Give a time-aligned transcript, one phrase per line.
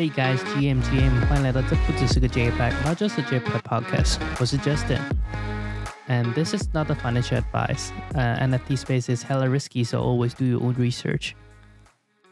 [0.00, 4.18] Hey guys, GM GM，欢迎来到这不只是个 JPEG, not just a JPEG podcast。
[4.40, 7.90] 我是 Justin。And this is not a financial advice.
[8.14, 11.32] Uh, NFT space is hella risky, so always do your own research.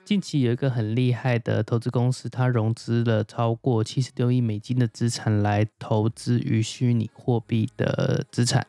[0.04, 8.66] 近期有一个很厉害的投资公司，它融资了超过七十六亿美金的资产来投资于虚拟货币的资产。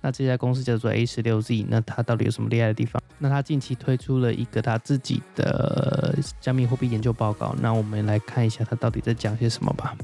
[0.00, 3.02] 那这家公司叫做 A 十六 Z，那它到底有什么厉害的地方？
[3.18, 9.96] 那它近期推出了一个它自己的加密货币研究报告，那我们来看一下它到底在讲些什么吧。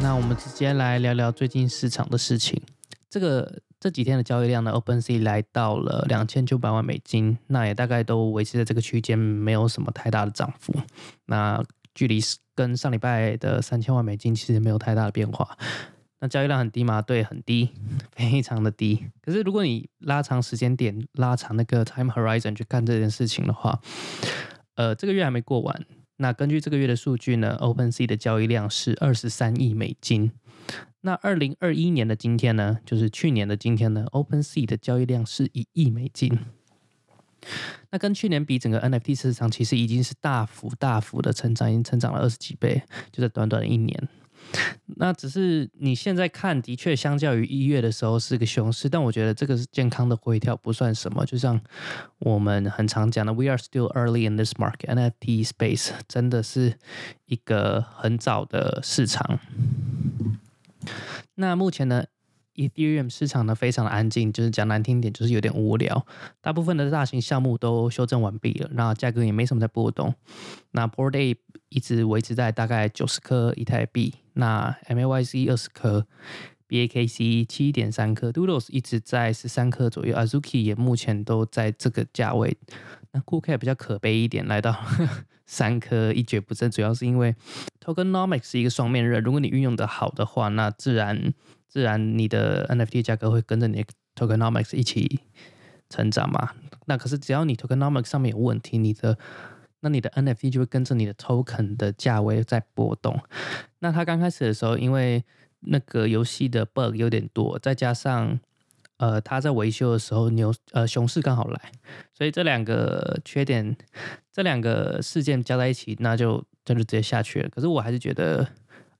[0.00, 2.62] 那我们直接来聊聊最近市场的事情。
[3.08, 10.74] 这个这几天的交易量呢，OpenSea 来到了两千九百万美金，那也大概都维持在这个区间，没有什么太大的涨幅。
[11.26, 11.62] 那
[11.94, 12.18] 距离
[12.54, 15.58] 跟上礼拜的三千万美金其实没有太大的变化。
[16.18, 17.02] 那交易量很低吗？
[17.02, 17.68] 对，很低，
[18.16, 19.04] 非常的低。
[19.20, 23.78] 可是如果你拉长时间点，拉长那个 time horizon 去看这件事情的话，
[24.76, 25.84] 呃，这个月还没过完。
[26.16, 30.32] 那根据这个月的数据呢，OpenSea 的交易量是二十三亿美金。
[31.06, 36.38] 那二零二一年的今天呢，就是去年的今天呢，OpenSea 的交易量是一亿美金。
[37.90, 42.82] 那跟去年比，整个 NFT 市场其实已经是大幅大幅的成长，已经成长了二十几倍，
[43.12, 44.08] 就在短短的一年。
[44.96, 51.26] 那只是你现在看，的确相较于一月的时候是个熊市，但我觉得这个是健康的回调，不算什么。
[51.26, 51.60] 就像
[52.20, 54.86] 我们很常讲的，We are still early in this market.
[54.86, 56.78] NFT space 真的是
[57.26, 59.38] 一个很早的市场。
[61.34, 62.04] 那目前呢
[62.54, 66.06] ，Ethereum 市场呢非常的安静，就是讲难听点，就是有点无聊。
[66.40, 70.14] 大部分的大型项目都修正完毕了，那价格也没什么在波动。
[70.72, 71.36] 那 p o r d a y
[71.68, 76.06] 一直维持在大概九十颗以太币，那 MAYC 二十颗
[76.68, 82.56] ，BAKC 七点三颗，Doodles 一直在十三颗左右，Azuki 也目前都在这个价位。
[83.14, 84.76] 那 Coolcat 比较可悲一点，来到
[85.46, 87.34] 三颗一蹶不振，主要是因为
[87.80, 91.32] Tokenomics 是一个双面刃，如果你运用的好的话，那自然
[91.68, 93.84] 自然你的 NFT 价格会跟着你
[94.16, 95.20] Tokenomics 一起
[95.88, 96.50] 成长嘛。
[96.86, 99.16] 那可是只要你 Tokenomics 上面有问题，你的
[99.80, 103.22] 那你的 NFT 就会跟着你的 token 的价位在波动。
[103.78, 105.22] 那它刚开始的时候，因为
[105.60, 108.40] 那个游戏的 bug 有点多，再加上
[108.96, 111.72] 呃他在维修的时候牛呃熊市刚好来，
[112.12, 113.76] 所以这两个缺点，
[114.32, 117.48] 这两个事件加在一起，那就这就直接下去了。
[117.48, 118.48] 可是我还是觉得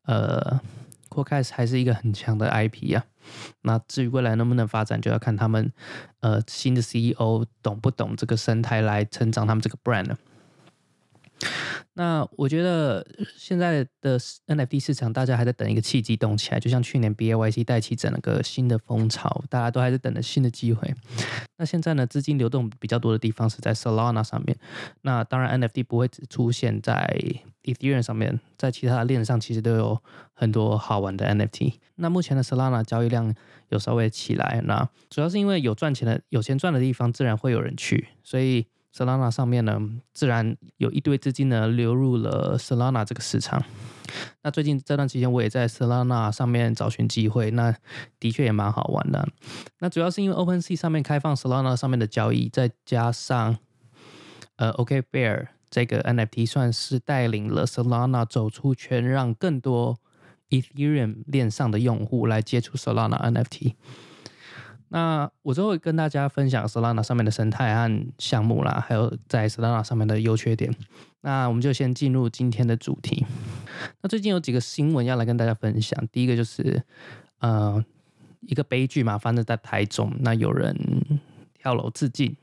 [0.05, 0.61] 呃
[1.11, 3.05] c o c a s 还是一个很强的 IP 啊。
[3.63, 5.73] 那至于未来能不能发展，就要看他们
[6.21, 10.19] 呃新的 CEO 懂不懂这个生态来成长他们这个 brand 了。
[11.97, 13.07] 那我觉得
[13.37, 20.93] 现在的 NFT 市场，大家还在等一个契机动起来，就像去年 BAYC 带起整个新的风潮，大家都还在等着新的机会。
[21.57, 24.57] 那现在呢，资金流动比较多的地方是在 Solana 上面。
[25.03, 27.07] 那当然 NFT 不会只出现在
[27.63, 30.03] Ethereum 上面，在其他的链上其实都有
[30.33, 31.75] 很多好玩的 NFT。
[31.97, 33.33] 那目前的 Solana 交易量
[33.69, 38.67] 有稍微起来，那主要是因为有赚钱的、有钱赚的地方，自然会有人去，所以。
[38.95, 39.81] Solana 上面呢，
[40.13, 43.65] 自然有一堆资金呢流入了 Solana 这个市场。
[44.43, 47.75] 那最近这段期间，我也在 Solana 上面找寻机会，那
[48.21, 49.27] 的确也蛮好玩的。
[49.81, 53.59] 那主要是因为 OpenSea 上面开放 Solana 上面的交易，再加上
[54.57, 59.99] 呃 OKBear 这个 NFT 算是带领了 Solana 走出圈，让更多
[60.51, 63.75] Ethereum 链上的用户来接触 Solana NFT。
[64.89, 70.75] 那我就会跟大家分享 Solana 上面的生态和项目啦，还有在 Solana 上面的优缺点。
[71.23, 73.25] 那我们就先进入今天的主题。
[74.03, 76.07] 那最近有几个新闻要来跟大家分享。
[76.13, 76.83] 第一个就是，
[77.41, 77.83] 呃，
[78.43, 80.13] 一个悲剧嘛，发生在台中。
[80.21, 80.77] 那有人
[81.55, 82.37] 跳楼自尽。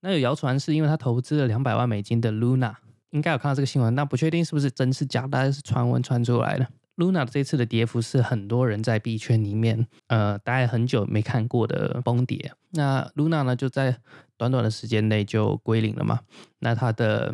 [0.00, 2.74] 那有谣传是因为他投资了两百万美金的 Luna，
[3.10, 6.66] 应该有看到这个新闻，那不确定是不是真是假，大概是传闻传出来的。
[6.98, 12.52] Luna 这次的跌幅是很多人在币圈里面，呃，待很久没看过的崩跌。
[12.72, 13.96] 那 Luna 呢，就在
[14.36, 16.18] 短短的时间内就归零了嘛。
[16.58, 17.32] 那它的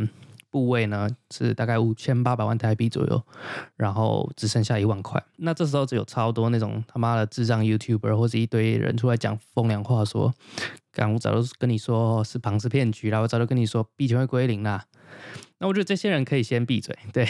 [0.51, 3.23] 部位呢是大概五千八百万台币左右，
[3.77, 5.25] 然后只剩下一万块。
[5.37, 10.35] 那这时候就有超多那种他妈的智障 YouTuber 或者一堆人出来讲风凉话，说
[10.93, 14.85] ：“刚我早就跟你说是庞氏骗局啦，我早就跟你说币圈会归零啦。”
[15.59, 17.27] 那我觉得这些人可以先闭嘴，对。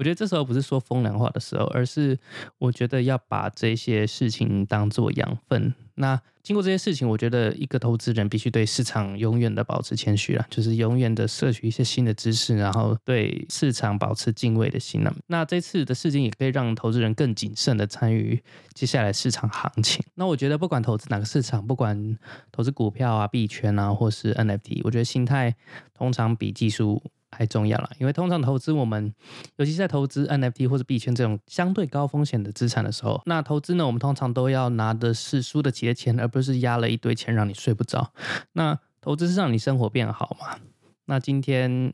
[0.00, 2.18] 我觉得这时候不是说风凉话的时候，而是
[2.56, 5.74] 我觉得要把这些事情当做养分。
[5.96, 15.14] 那经过这些事情，我觉得一个投资人必须对市场永远的保持谦虚了，就是永远的摄取一些新的知识，然后对市场保持敬畏的心了。
[15.26, 18.42] 那这次的事情也可以让投资人更谨慎的参与
[18.72, 20.02] 接下来市场行情。
[20.14, 22.18] 那我觉得不管投资哪个市场，不管
[22.50, 25.54] 投资股票啊、币圈啊，或是 NFT，我觉得心态
[25.92, 27.02] 通常比技术。
[27.30, 29.14] 太重要了，因为通常投资我们，
[29.56, 38.12] 尤其在投资 NFT 或者币圈这种相对高风险的资产的时候，那投资呢，我们通常都要拿的是输得起的钱，而不是压了一堆钱让你睡不着。
[38.52, 40.58] 那投资是让你生活变好嘛？
[41.06, 41.92] 那今天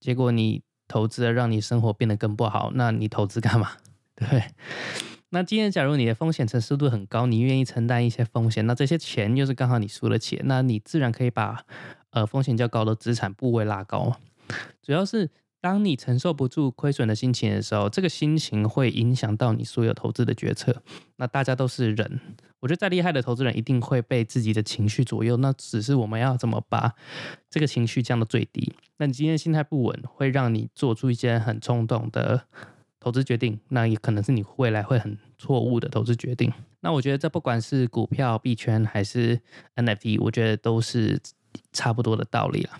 [0.00, 3.72] 结果你投资了让你生活变得更不好，那你投资干嘛？
[4.14, 4.44] 对。
[5.30, 11.64] 那今天假如你的风险承受度很高，你愿意承担一些风险，那这些钱又是刚好你输得起，那你自然可以把
[12.10, 14.16] 呃风险较高的资产部位拉高。
[14.82, 15.30] 主要是
[15.60, 20.82] 当你承受不住亏损的心情的时候，这个心情会影响到你所有投资的决策。
[21.16, 22.20] 那大家都是人，
[22.60, 25.36] 我觉得再厉害的投资人一定会被自己的情绪左右。
[25.38, 26.94] 那只是我们要怎么把
[27.50, 28.72] 这个情绪降到最低？
[28.98, 32.44] 那你今天心态不稳，会让你做出一些很冲动的
[33.00, 36.52] 投资决定，那也可能是你未来会很错误的投资决定。
[36.80, 39.40] 那我觉得这不管是股票、币圈还是
[39.74, 41.20] NFT，我觉得都是。
[41.72, 42.70] 差不多的道理了。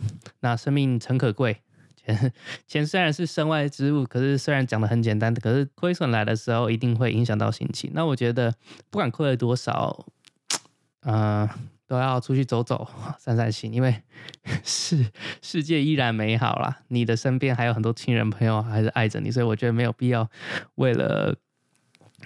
[0.41, 1.61] 那生命诚可贵，
[1.97, 2.33] 钱
[2.67, 7.91] 钱虽然是身外之物，可是虽然讲的很简单，可是亏损来的时候一定会影响到心情。
[7.95, 8.55] 那我觉得
[8.91, 10.07] 不管亏了多少，
[11.03, 11.49] 嗯，
[11.87, 12.89] 都要出去走走，
[13.19, 14.03] 散散心，因为
[14.65, 15.11] 世
[15.43, 16.81] 世界依然美好啦。
[16.89, 20.29] 你的身边还有很多亲人朋友还是爱着你，所以我觉得没有必要
[20.77, 21.37] 为了。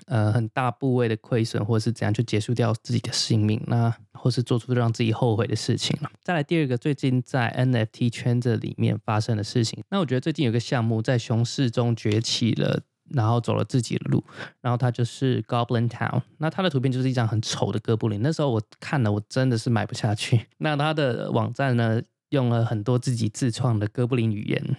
[0.07, 6.09] 呃，很大部位的亏损，或者是怎样就结束掉自己的性命，那或是做出让自己后悔的事情了。
[6.23, 12.81] 再来第二个，最近在 NFT 圈子里面发生的事情，那我觉得最近有个项目在熊市中崛起了，
[13.11, 14.23] 然后走了自己的路，
[14.61, 18.23] 然后它就是 Goblin Town，那它的图片就是一张很丑的哥布林。
[18.23, 20.47] 那时候我看了，我真的是买不下去。
[20.59, 24.77] 那它的网站呢，用了很多自己自创的哥布林语言，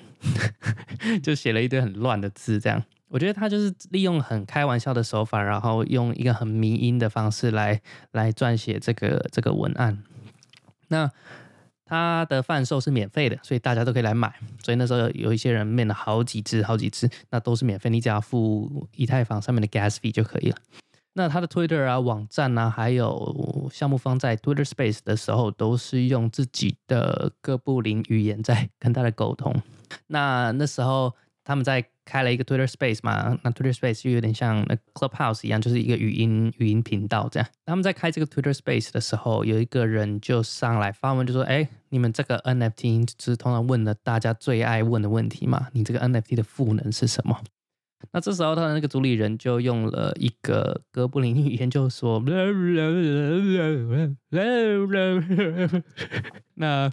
[1.22, 2.82] 就写了一堆很乱的字，这样。
[3.14, 7.80] 我觉得他就是利用很开玩笑的手法，然后用一个很迷音的方式来
[8.12, 10.04] 来撰写这个这个文案。
[10.88, 11.08] 那
[11.86, 14.34] 他的贩售是免费的，所以大家都可以来买。
[14.64, 20.58] 所以那时候有一些人面了好几只、好几只，那都是免费，你只要付以太坊上面的 gas fee 就可以了。
[21.14, 29.62] 那他的 Twitter 啊、网站啊，还有项目方在 Twitter Space 的时候，都是用自己的哥布林语言在跟他的沟通。
[30.08, 31.14] 那那时候。
[31.46, 37.48] 他们在开了一个 Twitter Space 嘛，那 Twitter Space 就有点像 Clubhouse 一样，就是一个语音语音频道这样。
[37.66, 45.68] 他们在开这个 Twitter Space 的时候，有一个人就上来发问，就说：“哎，你们这个 NFT 就是通常问的大家最爱问的问题嘛？
[45.74, 47.42] 你这个 NFT 的赋能是什么？”
[48.12, 52.20] 那这时候他的那个主理人就用了一个哥布林语言，就说
[56.56, 56.92] ：“那。”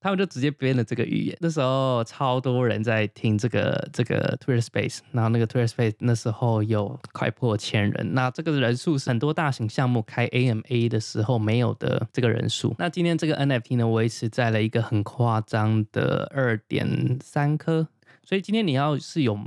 [0.00, 12.74] 他们就直接编了这个语言，那时候超多人在听这个这个 Twitter Space，然后那个 Twitter Space 那时候有快破千人，那这个人数是很多大型项目开 AMA 的时候没有的这个人数。
[12.78, 17.88] 那今天这个 NFT 呢，维持在了一个很夸张的二点三颗，
[18.24, 19.38] 所以今天你要是有。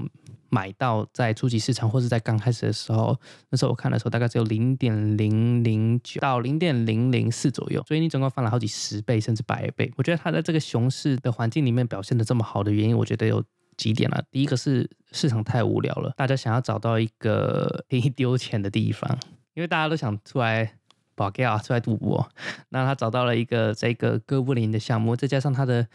[0.51, 3.17] 买到在初级市场或者在刚开始的时候，
[3.49, 9.91] 那时候我看的时候大概只有零点零零九到零点零零四左右，所以你总共翻了好几十倍甚至百倍。
[9.95, 13.43] 我觉得它在这个熊市的环境里面表现的这么好的原因，我觉得有
[13.77, 14.21] 几点了。
[14.29, 19.17] 第一个是市场太无聊了，大家想要找到一个可以丢钱的地方，
[19.55, 20.75] 因为大家都想出来。
[21.13, 22.27] 宝盖啊，出来赌博，
[22.69, 25.85] 那他找到了一个这个哥布林的项目，再加上他的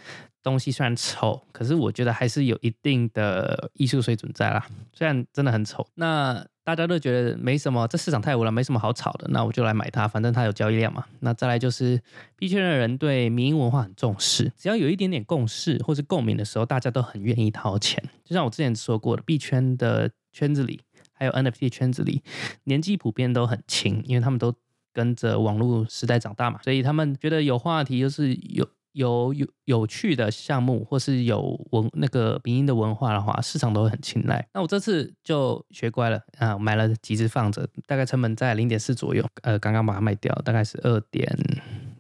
[0.46, 4.64] 东西虽然丑，可是我觉得还是有一定的艺术水准在啦。
[4.92, 11.04] 虽然真的很丑，那大家都觉得没什么，这市场太无聊，没什么好炒的，那我就来买它，反正它有交易量嘛。
[11.18, 12.00] 那再来就是
[12.36, 18.00] 币圈的人对民营文化很重视，只要有一点点共识或是共鸣的时候，大家都很愿意掏钱。
[18.24, 20.80] 就像我之前说过的，币圈的圈子里，
[21.12, 22.22] 还有 NFT 圈子里，
[22.62, 24.54] 年纪普遍都很轻，因为他们都。
[24.96, 34.48] 跟着网络时代长大嘛，所以他们觉得有话题，就是有有有有趣的项目，或是有文那个鼻音的文化的话，市场都会很青睐。
[34.54, 41.30] 那我这次就学乖了啊，买了几只放着，大概成本在零点四左右，呃，刚刚把它卖掉，大概是二点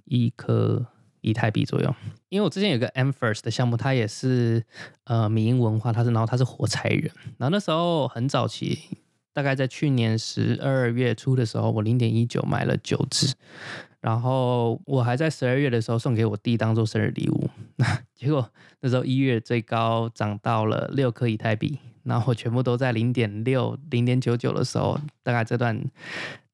[0.06, 0.86] 一颗
[1.20, 1.94] 以太币左右。
[2.30, 4.64] 因为我之前有个 M First 的项目，它也是
[5.04, 8.78] 呃民营文化，它是然后它是火柴人，然后那时候很早期。
[9.34, 13.34] 大概在去年十二月初的时候，我零点一九买了九只，
[14.06, 17.50] 然后我还在十二月的时候送给我弟当做生日礼物。
[17.74, 17.84] 那
[18.14, 18.48] 结果
[18.78, 25.76] 那时候一月最高涨到了六颗以太币，然后全部都在零点六、零点九九的时候，大概这段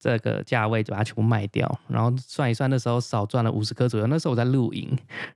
[0.00, 4.06] 这个价位就把它全部卖掉，然后算一算那时候少赚了五十颗左右。
[4.06, 4.88] 那时候我在露营，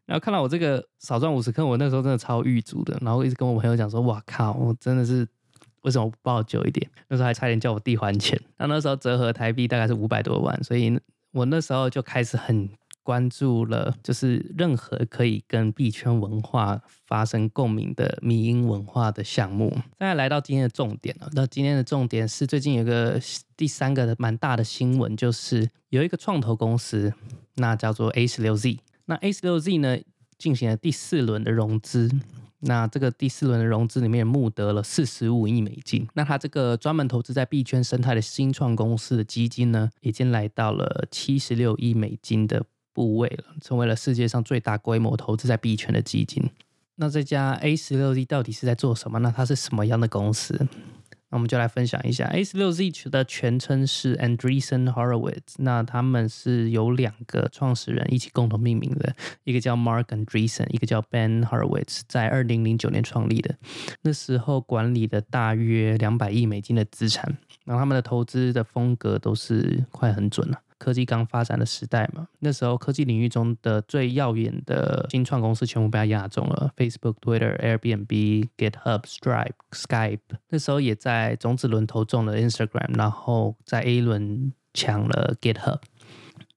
[0.06, 5.28] 然后看到我这个少赚五十颗，我那时候真的超郁足的，然后一直跟我朋友讲说：“哇靠，我真的是
[5.82, 8.40] 为什么不抱久一点？”那时候还差点叫我弟还钱。
[8.56, 10.99] 那那时候折合台币大概是五百多万，所以
[11.36, 12.68] 我那时候就开始很。
[13.06, 19.72] 关注了，就是任何可以跟币圈文化发生共鸣的民音文化的项目。
[19.96, 23.16] 再来到今天的重点了，那今天的重点是最近有个
[23.56, 27.14] 第三个蛮大的新闻，就是有一个创投公司，
[27.54, 28.80] 那叫做 A 十六 Z。
[29.04, 29.96] 那 A 十六 Z 呢，
[30.36, 32.10] 进行了第四轮的融资。
[32.60, 36.06] 那这个第四轮的融资里面募得了四十五亿美金。
[36.14, 42.64] 那它这个专门投资在币圈生态的新创公司的基金呢，已经来到了七十六亿美金的。
[42.96, 46.42] 部位了，成为了世界上最大规模投资在币圈的基金。
[46.94, 49.18] 那这家 A 十六 D 到底是在做什么？
[49.18, 50.66] 那它是什么样的公司？
[51.28, 55.56] 那我们就来分享一下 A 十六 Z 的全称是 Andreessen Horowitz。
[55.59, 59.14] 那他们是由两个创始人一起共同命名的，
[59.45, 63.56] 一个叫 Mark Andreessen，一个叫 Ben Horowitz，在二零零九年创立的。
[64.02, 67.37] 那时候管理的大约两百亿美金的资产。
[67.64, 70.61] 那他们的投资的风格都是快很准了。
[70.78, 80.21] 科技刚发展的时代嘛，那时候科技领域中的最耀眼的新创公司全部被他压中了，Facebook、Twitter、Airbnb、GitHub、Stripe、Skype。
[80.49, 85.80] 那时候也在种子轮投中了 Instagram，然后在 A 轮抢了 GitHub。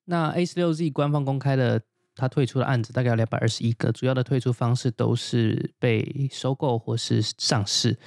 [0.05, 1.81] 那 A 十六 Z 官方公开的。
[2.19, 7.97] 他退出的案子大概有两百二十一个，主要的退出方式都是被收购或是上市。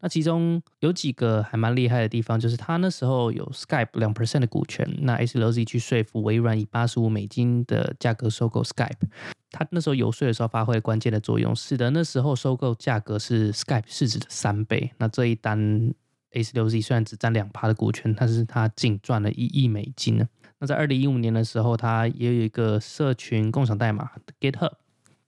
[0.00, 9.08] 那其中有几个还蛮厉害的地方，就是他那时候有 Skype 两 percent 的股权，那 a s l o z 去说服微软以八十五美金的价格收购 Skype。
[9.52, 11.54] 他那时候游说的时候发挥了关键的作用。
[11.56, 14.92] 是的，那时候收购价格是 Skype 市值的三倍。
[14.98, 15.92] 那这一单
[16.32, 20.28] A 十六 Z 虽然只占两趴的股权，但是它净赚了一亿美金呢。
[20.58, 24.72] 那在二零一五年的时候，它也有一个社群共享代码 GitHub，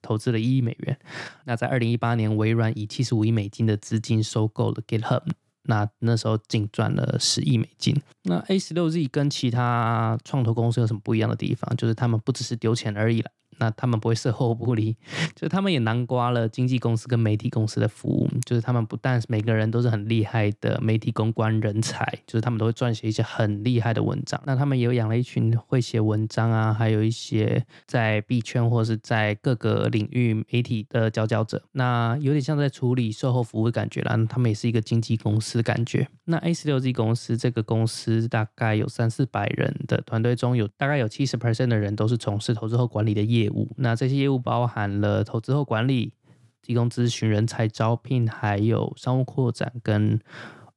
[0.01, 0.97] 投资了一亿美元。
[1.45, 5.23] 那在二零一八年，微软以七十五亿美金的资金收购了 GitHub，
[5.63, 7.99] 那那时候净赚了十亿美金。
[8.23, 11.75] 那 A 十六 Z 跟其他创投公司有什么不一样的地方？
[11.75, 13.31] 就是他们不只是丢钱而已了。
[13.59, 14.95] 那他们不会售后不理，
[15.35, 24.41] 就是他们也囊括了经纪公司跟媒体公司的服务，就是他们不但每个人都是很厉害的媒体公关人才，就是他们都会撰写一些很厉害的文章。
[24.45, 31.61] 那他们也有养了一群会写文章啊，还有一些在币圈或是在各个领域媒体的佼佼者。
[31.73, 34.17] 那有点像在处理售后服务的感觉啦。
[34.29, 36.07] 他们也是一个经纪公司的感觉。
[36.25, 43.42] 那 A 十六 Z 公司这个公司大概有三四百人的团队中有大概有七十 percent 的人都是从事投资后管理的业。
[43.43, 46.13] 业务，那这些业务包含了投资后管理、
[46.61, 50.19] 提供咨询、人才招聘，还有商务扩展跟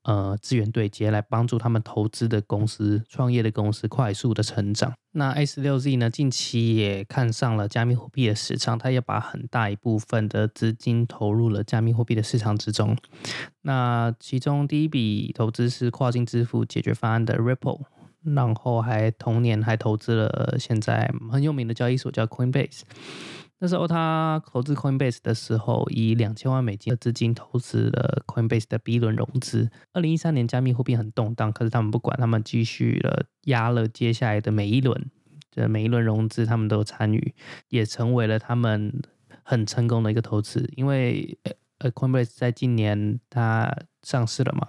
[0.03, 4.93] 呃资源对接，来帮助他们投资的公司、创业的公司快速的成长。
[5.13, 12.95] 那 S 六 Z 呢，近期也看上了加密货币的市场，它也把很大一部分的资金投入了加密货币的市场之中。
[13.63, 17.81] 那其中第一笔投资是跨境支付解决方案的 Ripple。
[18.35, 22.81] 然后还同年还投资了现在很有名的交易所叫 Coinbase。
[23.59, 29.71] 那时候他投资 Coinbase 的时候，以两千万美金的资金投资了 Coinbase 的 B 轮融资。
[29.95, 35.11] 二零一三年加密货币很动荡，可是他们不管，他们继续了压了接下来的每一轮
[35.53, 37.35] 的每一轮融资，他们都参与，
[37.69, 38.93] 也成为了他们
[39.43, 40.71] 很成功的一个投资。
[40.77, 41.39] 因为
[41.79, 44.69] 呃 Coinbase 在今年它上市了嘛。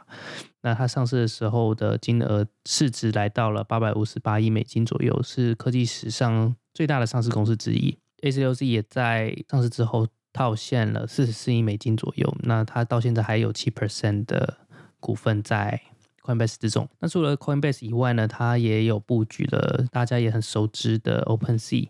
[0.68, 7.98] 那它上市的时候的金额市值来到了八百五十八亿美金左右，是科技史上最大的上市公司之一。
[8.24, 12.36] A C L C 也在上市之后套现了四十四亿美金左右。
[12.42, 14.58] 那它到现在还有七 percent 的
[15.00, 15.82] 股份在
[16.22, 16.90] Coinbase 之中。
[17.00, 21.88] 那除了 Coinbase 以外呢，它也有布局了大家也很熟知的 Open Sea、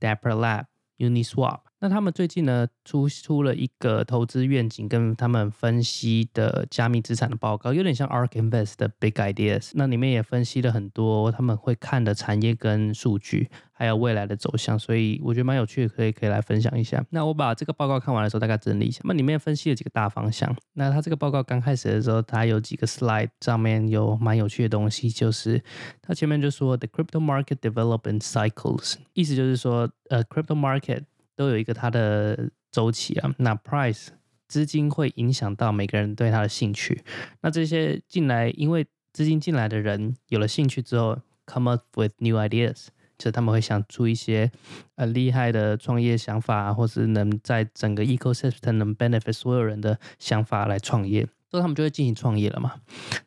[0.00, 0.64] Dapper Lab、
[0.96, 1.60] Uniswap。
[1.84, 9.72] 那他们最近呢出出了一个投资愿景跟他们分析的加密资产的报告，有点像 Ark Invest 的 Big Ideas。
[9.74, 17.04] 那里面也分析了很多他们会看的产业跟数据，还有未来的走向，所以我觉得蛮有趣的，可以可以来分享一下。
[17.10, 19.02] 那我把这个报告看完的时候，大概整理一下。
[19.04, 20.56] 那里面分析了几个大方向。
[20.72, 25.62] 那它这个报告刚开始的时候，它有几个 slide 上面有蛮有趣的东西，就是
[26.00, 31.02] 它前面就说 The crypto market development cycles，意思就是说呃 crypto market。
[31.36, 34.08] 都有一个它的周期啊，那 price
[34.46, 37.02] 资金会影响到每个人对它的兴趣。
[37.40, 42.86] 那这些进来，因为资金进来的人有了兴趣之后，come up with new ideas，
[43.16, 44.50] 就他们会想出一些
[44.96, 51.22] 呃厉害的创业想法，或是能在整个 ecosystem 能 benefit 所有人的想法来创业。
[51.50, 52.74] 之后他们就会进行创业了嘛。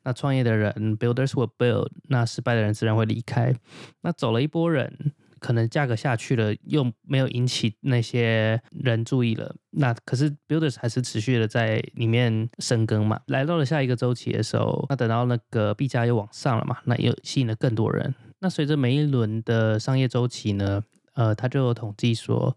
[0.04, 3.56] 那创业的人，builders will build，那失败的人自然会离开。
[4.02, 9.56] 那走了一波人，可能价格下去了，又没有引起那些人注意了。
[9.72, 13.20] 那可是 builders 还是持续的在里面深耕嘛。
[13.28, 18.14] 来到了下一个周期的时候，那等到那个币价又往上了嘛，那又吸引了更多人。
[18.40, 22.56] 那随着每一轮的商业周期呢，呃，他就有统计说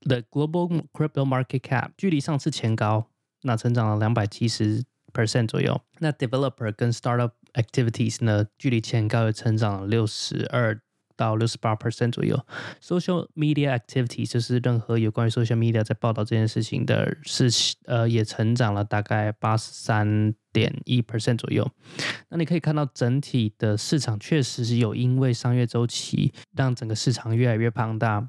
[0.00, 3.06] ，the global crypto market cap 距离上次前高，
[3.42, 5.80] 那成长了两百七十 percent 左右。
[5.98, 10.78] 那 developer 跟 startup activities 呢，距离前高又成长了六十二
[11.16, 12.38] 到六十八 percent 左右。
[12.82, 21.68] social media activity 就是任何有关于 social media 在报道这件事情的事情，呃，也成长了大概八十三点一 percent 左右。
[22.28, 28.28] 那你可以看到整体的市场确实是有因为商业周期让整个市场越来越庞大。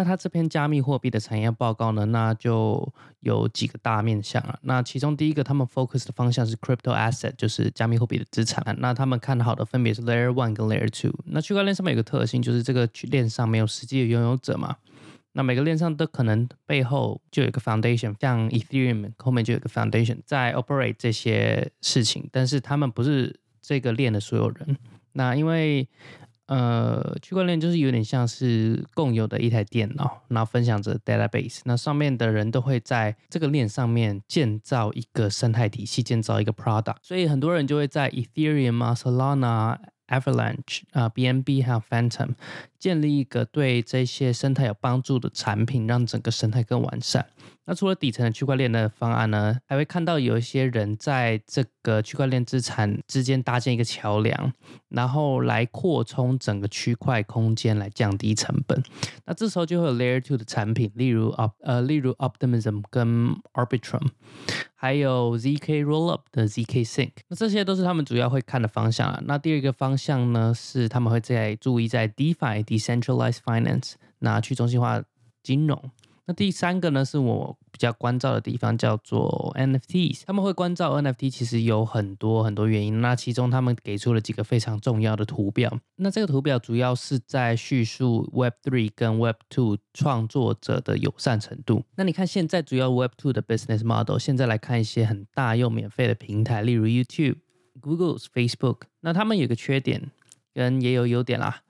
[0.00, 2.90] 那它这篇加密货币的产业报告呢，那就
[3.20, 4.58] 有几个大面向啊。
[4.62, 8.64] 那其中第一个，他们 focus 的方向是 crypto asset，就是加密货币的资产。
[8.78, 11.12] 那他们看好的分别是 layer one 跟 layer two。
[11.26, 14.74] 那区块链上面有个特性，就是这个链上没有实际的拥有者嘛。
[15.32, 24.78] 那每个链上都可能背后就有一个 foundation，像 Ethereum 后面就有个 foundation 在 operate 这些事情，但是他们不是这个链的所有人。
[25.12, 25.86] 那因为
[26.50, 39.78] 呃，区块链就是有点像是共有的一台电脑，然后分享着 database，那上面的人都会在这个链上面建造一个生态体系，建造一个 product，所以很多人就会在 Ethereum 啊、Solana、
[40.10, 42.30] Avalanche 啊、BNB 还有 Phantom
[42.78, 47.26] 建立一个对这些生态有帮助的产品，让整个生态更完善。
[47.66, 54.52] 那除了底层的区块链的方案呢，还会看到有一些人在这个区块链资产之间搭建一个桥梁，
[54.88, 58.82] 然后来扩充整个区块空间，来降低成本。
[59.26, 64.08] 那这时候就会有 Layer Two 的产品，例如 Op 呃，例如 Optimism 跟 Arbitrum，
[64.82, 67.10] 还有 ZK Rollup 的 ZK Sync。
[67.28, 69.20] 那这些都是他们主要会看的方向啊。
[69.26, 75.02] 那第二个方向呢，是他们会在注意在 DeFi Decentralized Finance，那去中心化
[75.42, 75.90] 金融。
[76.26, 80.22] 那第三个呢，是我比较关照的地方，叫做 NFTs。
[80.26, 83.00] 他们会关照 NFT，其实有很多很多原因。
[83.00, 85.76] 那其中他们给出了几个非常重要的图表。
[85.96, 91.84] 那这个图表主要是在叙述 Web Three 跟 Web Two 创作者的友善程度。
[91.96, 97.36] 那你看现在主要 Web Two 的 business model，现在来看一些很大又免费的平台，例如 YouTube、
[97.80, 98.82] Google、Facebook。
[99.00, 100.10] 那他们有个缺点。
[100.52, 101.62] 跟也有优点啦，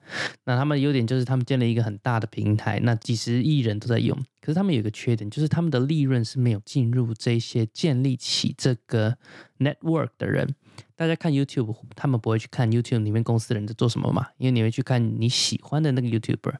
[0.45, 4.17] 那他们的优点就是他们建了一个很大的平台，那几十亿人都在用。
[4.41, 9.17] 可是他们有一个缺点，就是他们的利润是没有进入这些建立起这个
[9.59, 10.55] network 的人。
[10.95, 14.27] 大家看 YouTube，他们不会去看 YouTube 里面公司的人在做什么嘛？
[14.37, 16.55] 因为你会去看你喜欢的那个 YouTuber。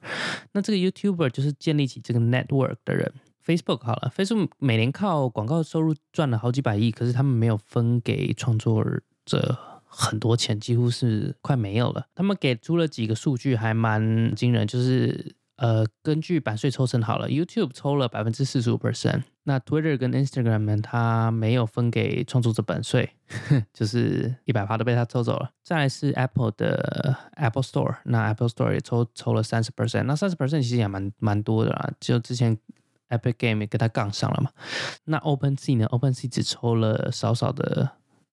[0.51, 3.11] 那这个 YouTuber 就是建立起这个 network 的人。
[3.43, 8.85] Facebook 好了，Facebook 每年靠广告收入赚了好几百亿，可是他们没有分给创作
[9.25, 9.70] 者。
[9.93, 12.05] 很多钱几乎是快没有了。
[12.15, 23.11] 他们给出了几个数据，还蛮惊人，就是呃，根据版税抽成好了，YouTube 抽了百分之四十五 percent，那 Twitter 跟 Instagram 们，它没有分给创作者版税，
[23.73, 25.51] 就是一百趴都被他抽走了。
[25.61, 32.57] 再来是 Apple 的 Apple Store，那 Apple Store 也抽抽了三十 percent，那三十 percent 其实也蛮蛮多的啦，就之前
[33.09, 34.49] Epic Game 也跟他杠上了嘛。
[35.03, 37.91] 那 Open C 呢？Open C 只抽了少少的。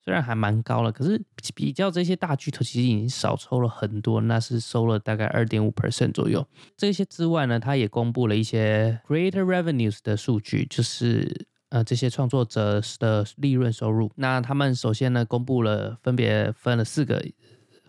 [0.08, 1.22] 虽然还蛮高了，可是
[1.54, 6.48] 比较这些大巨头，其实已经少抽了很多，那是收了大概二点五 percent 左右。
[6.78, 14.10] 这些之外呢，他也公布了一些 creator revenues 的数据，就是呃这些创作者的利润收入。
[14.14, 17.22] 那他们首先呢，公布了分别分了四个，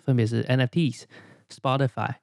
[0.03, 1.03] 分别是 NFTs、
[1.49, 2.15] Spotify、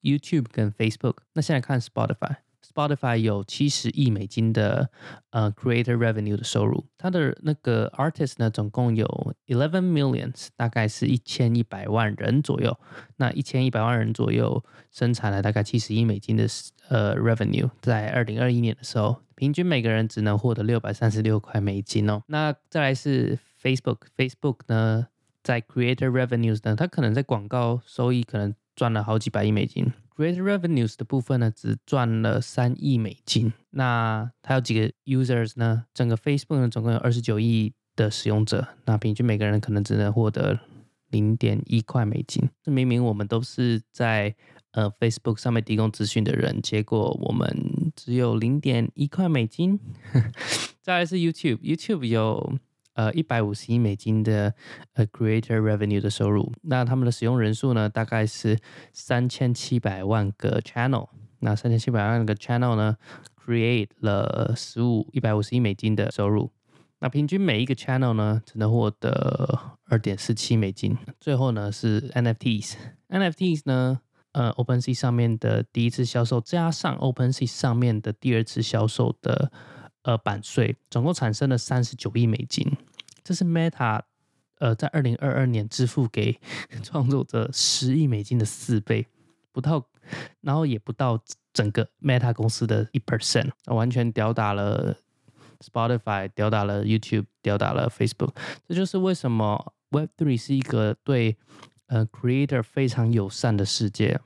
[0.00, 1.16] YouTube 跟 Facebook。
[1.32, 2.36] 那现在看 Spotify。
[2.72, 4.90] Spotify 有七十亿美金的
[5.30, 12.78] 呃 creator revenue 的收入，它的那个 artist 呢，总共有 eleven millions，大概是一千一百万人左右。
[13.16, 16.46] 那一千一百万人左右生产了大概七十亿美金的
[16.88, 22.22] 呃 revenue，在二零二一年的时候，平均每个人只能获得六百三十六块美金哦。
[22.28, 25.08] 那再来是 Facebook，Facebook 呢，
[25.42, 29.92] 在 creator revenues 呢，它可能在广告收益可能赚了好几百亿美金。
[30.20, 33.54] Great revenues 的部分呢，只赚了三亿美金。
[33.70, 35.86] 那它有几个 users 呢？
[35.94, 38.68] 整个 Facebook 呢，总共有二十九亿的使用者。
[38.84, 40.60] 那平均每个人可能只能获得
[41.08, 42.50] 零点一块美金。
[42.62, 44.34] 这明明我们都是在
[44.72, 49.80] 呃 Facebook 上面提供资讯的人，结果我们只有零点一块美金。
[50.82, 52.58] 再来是 YouTube，YouTube 有。
[53.00, 54.52] 呃，一百五十亿美金的
[54.92, 58.58] 呃 creator revenue 的收入，那他们的使用人数呢，大概是
[58.92, 61.08] 三千七百万个 channel，
[61.38, 62.98] 那三千七百万个 channel 呢
[63.42, 66.50] ，create 了十五一百五十亿美金的收入。
[66.98, 70.94] 那平均每一个 channel 呢，只能获得二点四七美金。
[71.18, 74.00] 最后呢是 NFTs，NFTs 呢，
[74.32, 79.50] 呃，OpenSea 上面的第一次销售加上 OpenSea 上面的第二次销售的
[80.02, 82.70] 呃版税，总共产生了三十九亿美金。
[83.30, 84.02] 这是 Meta
[84.58, 86.40] 呃在二零二二年支付给
[86.82, 89.06] 创作者十亿美金的四倍，
[89.52, 89.86] 不到，
[90.40, 91.16] 然后也不到
[91.52, 94.96] 整个 Meta 公司的一 percent，完全吊打了。
[95.60, 98.34] Spotify 吊打了 YouTube，吊打了 Facebook，
[98.66, 101.36] 这就是为什么 Web3 是一个对
[101.86, 104.20] 呃 Creator 非常友善的世界。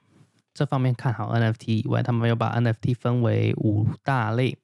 [0.55, 4.57] 这方面看好 NFT 以外，他们又把 NFT 分为五大类，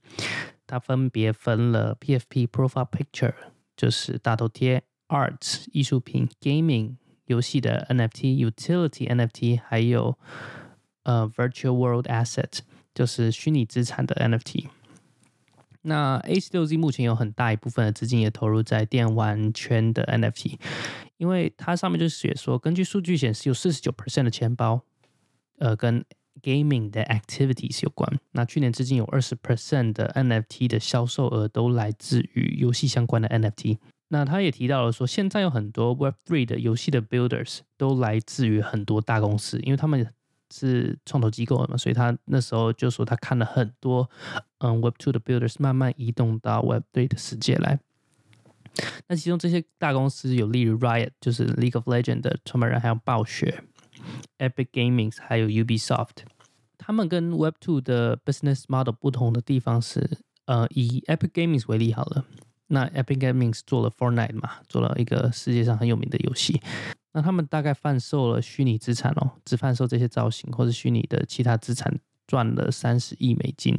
[0.67, 3.35] 它分别分了 PFP Profile Picture，
[3.81, 10.19] 就是大头贴；Art 艺术品；Gaming 游戏的 NFT；Utility NFT，还有
[11.05, 12.59] 呃 Virtual World Asset，
[12.95, 14.67] 就是虚拟资产的 NFT。
[15.81, 20.59] 那 A 十六 Z 目前有很大一部分的资金也投入在电玩圈的 NFT，
[21.17, 24.83] 因为它上面就写说，根据数据显示，有四十九 percent 的钱包，
[25.59, 26.05] 呃，跟
[26.43, 28.19] gaming 的 activities 有关。
[28.33, 33.79] 那去年至今有二十 percent 的 NFT 的销售额都来自于游戏相关的 NFT。
[34.09, 40.13] 那他也提到了说，现在有很多 Web Three 的游戏的 builders 都来自于很多大公司，因为他们。
[40.53, 44.11] 是创投机构嘛，所以他那时候就说他看了很多，
[44.59, 47.79] 嗯，Web Two 的 builders 慢慢移动到 Web Three 的世界来。
[49.07, 53.63] 那其中这些大公司有例如 Riot，就是 League of Legend 的创办人，还有暴雪、
[54.39, 56.25] Epic Gaming，还有 Ubisoft。
[56.79, 62.25] 他们跟 Web Two 的 business model 不同的地方是，呃，以 Epic Gaming 为例好了，
[62.69, 66.61] 那 Epic Gaming 做了 Fortnite 嘛，做了一个世界上很有名的游戏。
[67.13, 73.77] 那他们大概贩售了虚拟资产哦，只贩售这些造型或者虚拟的其他资产，赚了三十亿美金。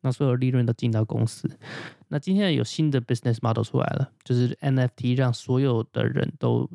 [0.00, 1.50] 那所有利润都进到公司。
[2.08, 6.70] 那今天有新的 business model 出来了，就是 NFT 让所有的人都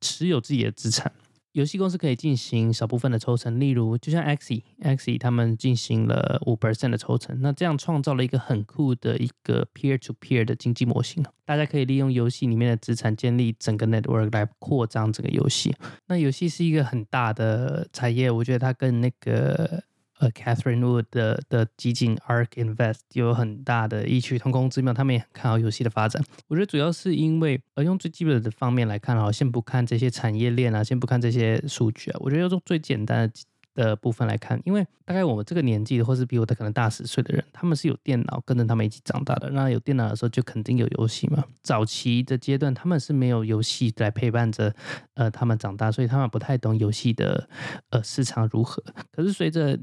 [0.00, 1.12] 持有自己的资产。
[1.52, 11.24] 游戏公司可以进行少部分的抽成，例如就像 Xe，Xe 他们进行了五 percent 的抽成，那这样创造了一个很酷的一个 peer to peer 的经济模型。
[11.44, 15.74] 大家可以利用游戏里面的资产建立整个 network 来扩张整个游戏。
[16.06, 19.82] 那游戏是一个很大的产业，我觉得它跟那个。
[20.18, 26.22] 呃，Catherine Wood 的的基金 Ark Invest 有很大的异曲同工之妙，他们也很看好游戏的发展。
[26.48, 33.34] 我觉得主要是因为，呃，用最基本的方面来看哈，先不看这些产业链啊，先不看这些数据啊，我觉得要用最简单的
[33.74, 39.48] 的部分来看，因为大概我们这个年纪的，或是比我的可能大十岁的人，他们是有电脑跟着他们一起长大的。
[39.50, 41.44] 那有电脑的时候，就肯定有游戏嘛。
[41.62, 44.74] 早期的阶段，他们是没有游戏来陪伴着
[45.14, 47.48] 呃他们长大，所以他们不太懂游戏的
[47.90, 48.82] 呃市场如何。
[49.12, 49.78] 可是随着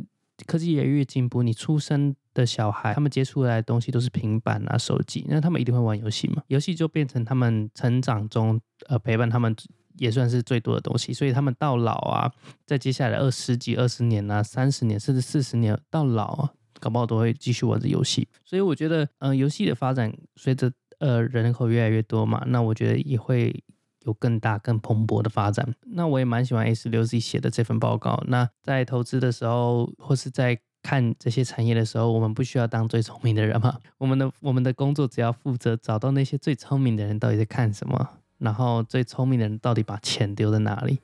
[0.46, 6.44] 科技也越进步，你出生的小孩，他们接触来的东西都是平板啊、手机，那他们一定会玩游戏嘛？
[6.48, 9.56] 游戏就变成他们成长中呃陪伴他们
[9.98, 12.32] 也算是最多的东西，所以他们到老啊，
[12.66, 18.28] 在接下来二十几、二十年啊、三十年甚至四十年到老啊，搞不好都会继续玩着游戏。
[18.44, 23.64] 所以我觉得，嗯，游戏的发展随着呃人口越来越多嘛，那我觉得也会。
[24.06, 25.68] 有更大、更蓬勃的发展。
[25.84, 28.24] 那我也蛮喜欢 S 六 Z 写的这份报告。
[28.28, 33.78] 那在投资的时候，或是在看这些产业的时候，我们不需要当最聪明的人嘛？
[33.98, 38.10] 我们的我们的工作只要负责找到那些最聪明的人到底在看什么。
[38.38, 41.00] 然后最聪明的人到底把钱丢在哪里？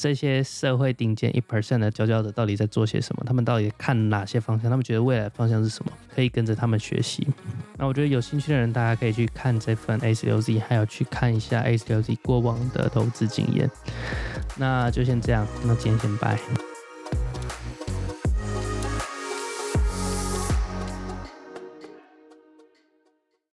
[0.00, 3.22] 这些社会顶尖一 percent 的佼佼者到底在做些什么？
[3.26, 4.70] 他们到底看哪些方向？
[4.70, 5.92] 他们觉得未来方向是什么？
[6.14, 7.28] 可以跟着他们学习。
[7.76, 13.70] 那我觉得有兴趣的人，大家可以去看这份 A 十六 Z，还有去看一下 A 十六 Z 过往的投资经验。
[14.56, 16.69] 那就先这样，那今天先拜。